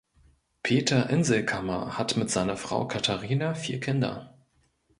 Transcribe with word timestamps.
Peter 0.63 1.11
Inselkammer 1.11 1.95
hat 1.99 2.17
mit 2.17 2.31
seiner 2.31 2.57
Frau 2.57 2.87
Katharina 2.87 3.53
vier 3.53 3.79
Kinder. 3.79 4.33